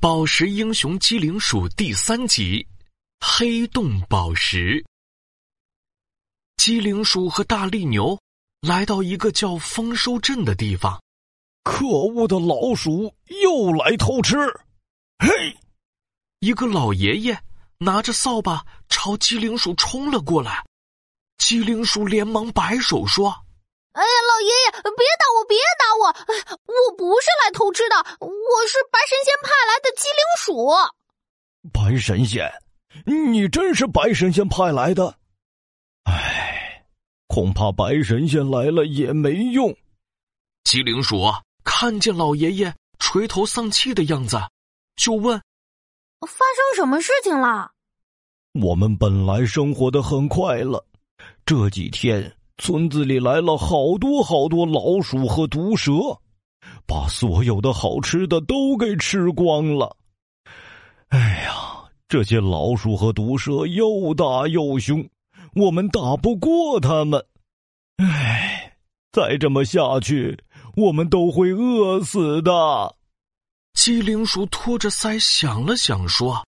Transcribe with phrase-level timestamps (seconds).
[0.00, 2.66] 宝石英雄机灵鼠第三集：
[3.20, 4.82] 黑洞宝石。
[6.56, 8.18] 机灵鼠和大力牛
[8.62, 11.02] 来到一个叫丰收镇的地方。
[11.64, 14.38] 可恶的老鼠又来偷吃！
[15.18, 15.58] 嘿，
[16.38, 17.38] 一个老爷爷
[17.76, 20.64] 拿着扫把朝机灵鼠冲了过来。
[21.36, 23.44] 机灵鼠连忙摆手说
[23.92, 26.06] ：“哎呀，老爷爷，别打我，别打我！
[26.66, 30.70] 我不是来偷吃的，我是白神仙派来的机灵鼠。”
[31.72, 32.50] 白神仙，
[33.04, 35.16] 你真是白神仙派来的？
[36.04, 36.84] 唉，
[37.26, 39.76] 恐怕白神仙来了也没用。
[40.64, 41.22] 机灵鼠
[41.64, 44.38] 看见老爷爷垂头丧气的样子，
[44.96, 45.36] 就问
[46.26, 47.72] ：“发生什么事情了？”
[48.54, 50.84] 我们本来生活的很快乐。
[51.44, 55.92] 这几天，村子里来了好多好多老鼠和毒蛇，
[56.86, 59.96] 把所有的好吃的都给吃光了。
[61.08, 65.08] 哎呀，这些老鼠和毒蛇又大又凶，
[65.54, 67.24] 我们打不过他们。
[67.96, 68.76] 哎，
[69.10, 70.38] 再这么下去，
[70.76, 72.94] 我们都会饿死的。
[73.72, 76.44] 机灵鼠托着腮想了想，说：“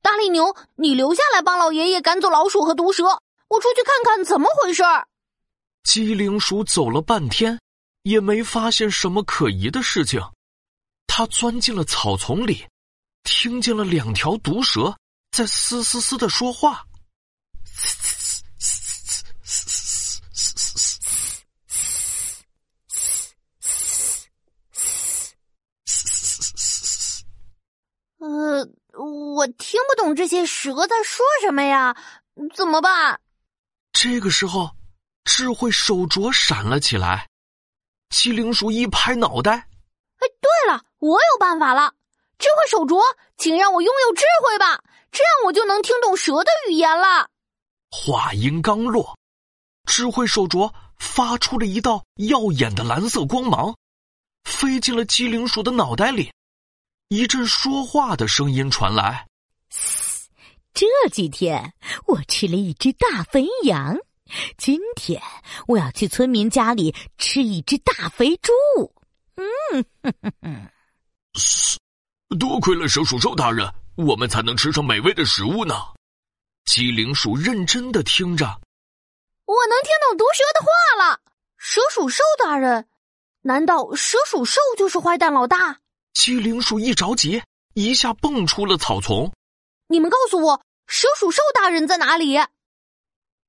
[0.00, 3.02] 大力牛，你留下来帮老爷爷赶走老鼠和毒蛇。”
[3.48, 5.07] 我出去看看怎么回事儿。
[5.88, 7.58] 机灵鼠走了半天，
[8.02, 10.20] 也没发现什么可疑的事情。
[11.06, 12.66] 他钻进了草丛里，
[13.22, 14.98] 听见了两条毒蛇
[15.30, 16.84] 在嘶嘶嘶的说话。
[28.18, 31.96] 呃，我听不懂这些蛇在说什么呀？
[32.54, 33.18] 怎么办？
[33.90, 34.76] 这个时候，
[35.30, 37.28] 智慧手镯闪了起来。
[38.08, 39.68] 机灵鼠一拍脑袋
[40.16, 41.92] ：“哎，对了，我有办法了！
[42.38, 42.98] 智慧手镯，
[43.36, 47.28] 请让我拥有智慧吧，这样我就能听懂蛇的语言了。”
[47.92, 49.18] 话音刚落，
[49.84, 53.76] 智慧手镯发出了一道耀眼的蓝色光芒，
[54.44, 56.32] 飞进了机灵鼠的脑袋里。
[57.08, 59.26] 一阵说话的声音传来。
[60.72, 61.74] 这几天
[62.06, 63.94] 我吃了一只大肥羊，
[64.58, 65.22] 今天
[65.66, 68.52] 我要去村民家里吃一只大肥猪。
[69.36, 69.84] 嗯，
[72.38, 75.74] 多亏了蛇鼠兽大人，我们才能吃上美味的食物呢。
[76.64, 78.60] 机灵鼠认真的听着，
[79.46, 80.66] 我能听懂毒蛇的话
[81.06, 81.20] 了。
[81.56, 82.86] 蛇鼠兽大人，
[83.42, 85.80] 难道蛇鼠兽就是坏蛋老大？
[86.12, 87.42] 机灵鼠一着急，
[87.74, 89.32] 一下蹦出了草丛。
[89.88, 90.62] 你们告诉我。
[90.90, 92.38] 蛇鼠兽大人在哪里？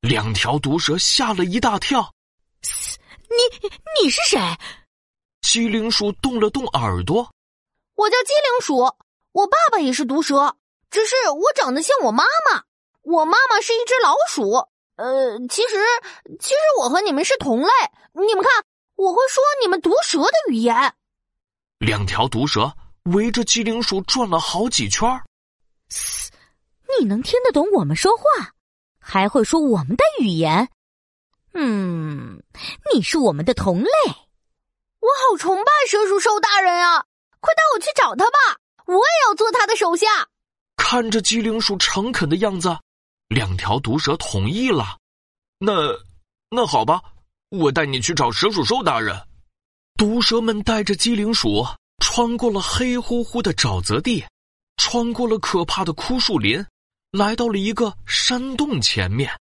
[0.00, 2.14] 两条毒蛇吓了一大跳。
[3.28, 3.68] 你
[4.02, 4.38] 你是谁？
[5.42, 7.30] 机灵鼠动了动耳朵。
[7.94, 8.76] 我叫机灵鼠，
[9.32, 10.56] 我爸爸也是毒蛇，
[10.90, 12.62] 只是我长得像我妈妈。
[13.02, 14.68] 我妈妈是一只老鼠。
[14.96, 15.76] 呃，其实
[16.40, 17.68] 其实我和你们是同类。
[18.12, 18.64] 你们看，
[18.96, 20.94] 我会说你们毒蛇的语言。
[21.78, 22.72] 两条毒蛇
[23.04, 25.24] 围着机灵鼠转了好几圈儿。
[26.98, 28.52] 你能听得懂我们说话，
[29.10, 30.68] 还会说我们的语言？
[31.54, 32.42] 嗯，
[32.92, 33.90] 你是我们的同类。
[35.00, 37.02] 我好崇拜蛇鼠兽大人啊！
[37.40, 40.06] 快带我去找他吧，我也要做他的手下。
[40.76, 42.76] 看着机灵鼠诚恳的样子，
[43.28, 44.98] 两条毒蛇同意了。
[45.58, 45.72] 那
[46.50, 47.00] 那好吧，
[47.48, 49.18] 我带你去找蛇鼠兽大人。
[49.96, 51.66] 毒蛇们带着机灵鼠
[52.04, 54.22] 穿过了黑乎乎的沼泽地，
[54.76, 56.62] 穿过了可怕的枯树林。
[57.10, 59.34] 来到了一个山洞前面，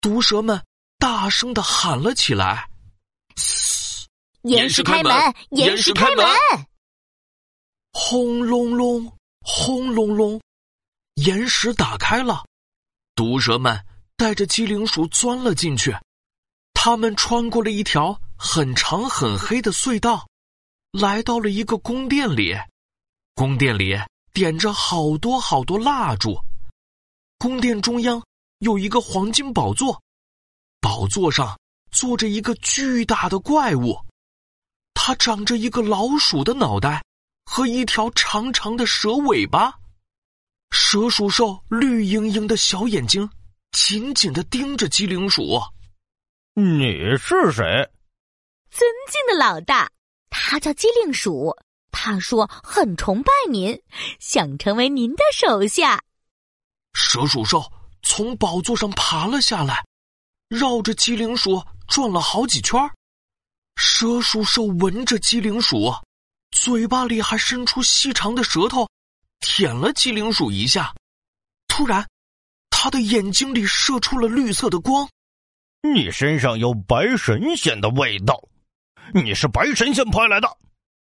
[0.00, 0.64] 毒蛇们
[0.98, 2.70] 大声的喊了起来
[4.42, 5.12] ：“岩石开门，
[5.50, 6.26] 岩石开门！”
[7.92, 10.40] 轰隆隆，轰隆隆，
[11.16, 12.46] 岩石打开了，
[13.14, 13.84] 毒蛇们
[14.16, 15.94] 带着机灵鼠钻了进去。
[16.72, 20.26] 他们穿过了一条很长很黑的隧道，
[20.92, 22.56] 来到了一个宫殿里。
[23.34, 23.98] 宫殿里
[24.32, 26.34] 点着好多好多蜡烛。
[27.38, 28.22] 宫殿中央
[28.58, 30.02] 有一个黄金宝座，
[30.80, 31.58] 宝座上
[31.90, 33.98] 坐着一个巨大的怪物，
[34.94, 37.04] 它长着一个老鼠的脑袋
[37.44, 39.74] 和一条长长的蛇尾巴，
[40.70, 43.28] 蛇鼠兽绿莹莹的小眼睛
[43.72, 45.60] 紧紧的盯着机灵鼠。
[46.54, 47.90] 你是谁？
[48.70, 49.90] 尊敬的老大，
[50.30, 51.54] 他叫机灵鼠。
[51.90, 53.80] 他说很崇拜您，
[54.18, 56.02] 想成为您的手下。
[56.94, 57.70] 蛇鼠兽
[58.02, 59.84] 从宝座上爬了下来，
[60.48, 62.80] 绕着机灵鼠转了好几圈。
[63.76, 65.92] 蛇鼠兽闻着机灵鼠，
[66.52, 68.88] 嘴巴里还伸出细长的舌头，
[69.40, 70.94] 舔了机灵鼠一下。
[71.66, 72.08] 突然，
[72.70, 75.08] 他的眼睛里射出了绿色的光。
[75.82, 78.40] 你身上有白神仙的味道，
[79.12, 80.48] 你是白神仙派来的，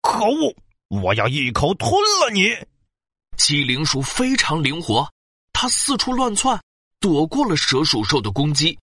[0.00, 0.56] 可恶！
[0.88, 2.48] 我要一口吞了你！
[3.36, 5.10] 机灵鼠非常灵活，
[5.52, 6.60] 它四处乱窜，
[6.98, 8.78] 躲过了蛇鼠兽的攻击。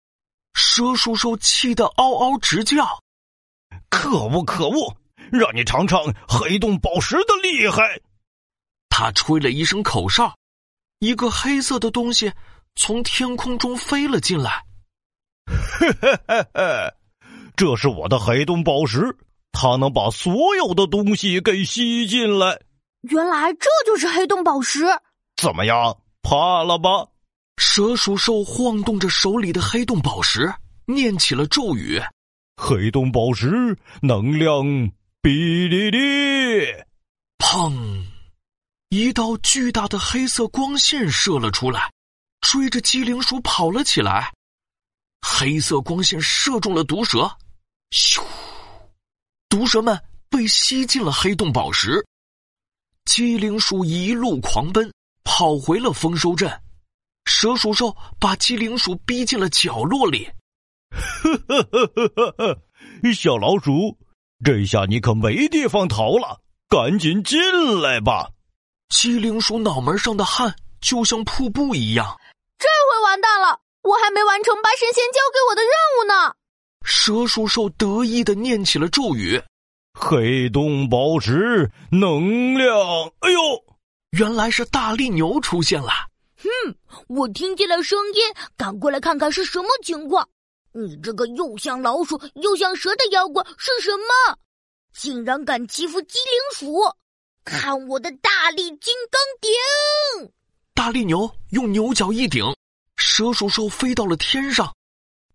[0.54, 3.00] 蛇鼠兽气得嗷嗷直叫
[3.90, 4.96] ：“可恶，可恶！
[5.30, 8.00] 让你尝尝黑洞宝石的厉害！”
[8.90, 10.36] 他吹了一声口哨，
[10.98, 12.32] 一个黑色的东西
[12.74, 14.64] 从天空中飞了进来。
[15.46, 16.94] 嘿嘿嘿嘿，
[17.56, 19.16] 这是我的黑洞宝石。
[19.52, 22.60] 它能把所有的东西给吸进来。
[23.02, 24.84] 原来这就是黑洞宝石。
[25.36, 27.06] 怎么样，怕了吧？
[27.56, 30.54] 蛇鼠兽晃动着手里的黑洞宝石，
[30.86, 32.00] 念起了咒语
[32.56, 34.64] ：“黑洞宝石能量
[35.22, 36.72] 哔哩哩。”
[37.38, 38.04] 砰！
[38.90, 41.92] 一道巨大的黑色光线射了出来，
[42.40, 44.32] 追着机灵鼠跑了起来。
[45.20, 47.36] 黑色光线射中了毒蛇，
[47.90, 48.22] 咻！
[49.48, 52.06] 毒蛇们被吸进了黑洞宝石，
[53.04, 54.92] 机灵鼠一路狂奔，
[55.28, 56.50] 跑回了丰收镇。
[57.26, 60.26] 蛇鼠兽把机灵鼠逼进了角落里。
[60.90, 63.98] 呵呵呵呵呵呵，小老鼠，
[64.42, 67.38] 这下你可没地方逃了，赶紧进
[67.82, 68.30] 来吧！
[68.88, 72.18] 机灵鼠脑门上的汗就像瀑布一样。
[72.58, 75.70] 这回完蛋了，我还没完成八神仙交给我的任
[76.00, 76.34] 务呢。
[76.84, 79.42] 蛇鼠兽得意的念起了咒语
[79.92, 82.72] ：“黑洞宝石能量。”
[83.20, 83.38] 哎呦，
[84.10, 85.90] 原来是大力牛出现了。
[86.36, 86.48] 哼，
[87.08, 88.22] 我听见了声音，
[88.56, 90.28] 赶过来看看是什么情况。
[90.72, 94.38] 你这个又像老鼠又像蛇的妖怪是什么？
[94.92, 96.80] 竟然敢欺负机灵鼠！
[97.44, 100.32] 看我的大力金刚顶！
[100.74, 102.44] 大力牛用牛角一顶，
[102.96, 104.72] 蛇鼠兽飞到了天上。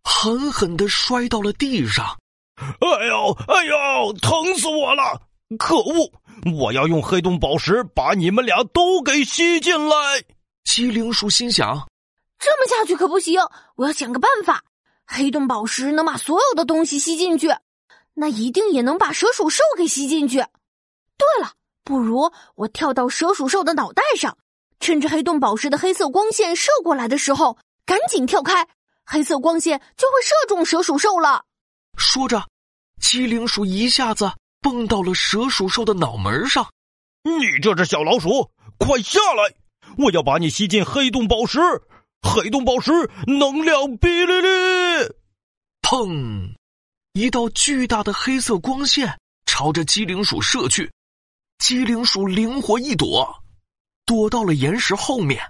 [0.03, 2.17] 狠狠的摔到了地上，
[2.57, 5.21] 哎呦哎呦，疼死我了！
[5.57, 6.11] 可恶，
[6.59, 9.95] 我要用黑洞宝石把你们俩都给吸进来。
[10.63, 11.87] 机灵鼠心想：
[12.39, 13.41] 这么下去可不行，
[13.75, 14.63] 我要想个办法。
[15.05, 17.49] 黑洞宝石能把所有的东西吸进去，
[18.13, 20.37] 那一定也能把蛇鼠兽给吸进去。
[20.37, 21.51] 对了，
[21.83, 24.37] 不如我跳到蛇鼠兽的脑袋上，
[24.79, 28.67] 趁着黑洞宝石的黑色光线射过来的时候，赶紧跳开。
[29.05, 31.43] 黑色光线就会射中蛇鼠兽了。
[31.97, 32.47] 说着，
[33.01, 34.31] 机灵鼠一下子
[34.63, 36.67] 蹦到了蛇鼠兽的脑门上。
[37.23, 38.49] 你这只小老鼠，
[38.79, 39.53] 快下来！
[39.97, 41.59] 我要把你吸进黑洞宝石。
[42.21, 42.91] 黑洞宝石
[43.27, 45.15] 能量哔哩哩！
[45.81, 46.55] 砰！
[47.11, 50.89] 一道巨大的黑色光线朝着机灵鼠射去。
[51.59, 53.43] 机灵鼠灵活一躲，
[54.05, 55.47] 躲到了岩石后面。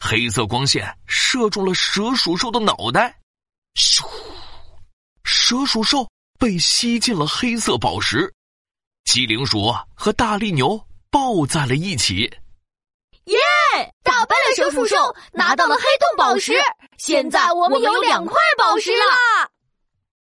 [0.00, 3.20] 黑色光线射中了蛇鼠兽的脑袋，
[3.74, 4.02] 咻！
[5.24, 6.08] 蛇鼠兽
[6.38, 8.32] 被吸进了黑色宝石，
[9.08, 10.78] 机灵鼠和大力牛
[11.10, 12.30] 抱在了一起。
[13.24, 13.38] 耶！
[14.02, 14.96] 打败了蛇鼠兽，
[15.32, 16.52] 拿到了黑洞宝石，
[16.98, 19.50] 现在我们有两块宝石了。